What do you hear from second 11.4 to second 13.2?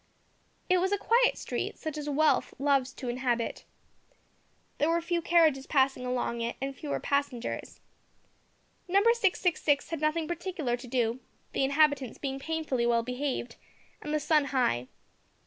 the inhabitants being painfully well